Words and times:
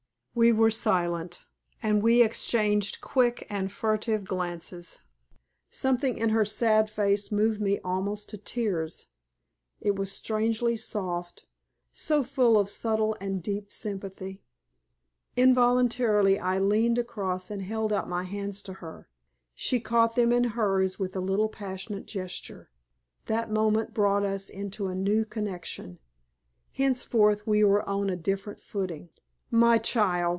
We 0.33 0.53
were 0.53 0.71
silent, 0.71 1.41
and 1.83 2.01
we 2.01 2.23
exchanged 2.23 3.01
quick 3.01 3.45
and 3.49 3.69
furtive 3.69 4.23
glances. 4.23 4.99
Something 5.69 6.17
in 6.17 6.29
her 6.29 6.45
sad 6.45 6.89
face 6.89 7.33
moved 7.33 7.59
me 7.59 7.81
almost 7.83 8.29
to 8.29 8.37
tears 8.37 9.07
it 9.81 9.97
was 9.97 10.09
strangely 10.09 10.77
soft, 10.77 11.47
so 11.91 12.23
full 12.23 12.57
of 12.57 12.69
subtle 12.69 13.17
and 13.19 13.43
deep 13.43 13.73
sympathy. 13.73 14.41
Involuntarily 15.35 16.39
I 16.39 16.59
leaned 16.59 16.97
across 16.97 17.51
and 17.51 17.63
held 17.63 17.91
out 17.91 18.07
my 18.07 18.23
hands 18.23 18.61
to 18.63 18.73
her. 18.75 19.09
She 19.53 19.81
caught 19.81 20.15
them 20.15 20.31
in 20.31 20.45
hers 20.55 20.97
with 20.97 21.13
a 21.17 21.19
little 21.19 21.49
passionate 21.49 22.07
gesture. 22.07 22.69
That 23.25 23.51
moment 23.51 23.93
brought 23.93 24.23
us 24.23 24.49
into 24.49 24.87
a 24.87 24.95
new 24.95 25.25
connection. 25.25 25.99
Henceforth 26.71 27.45
we 27.45 27.65
were 27.65 27.87
on 27.87 28.09
a 28.09 28.15
different 28.15 28.61
footing. 28.61 29.09
"My 29.53 29.79
child!" 29.79 30.21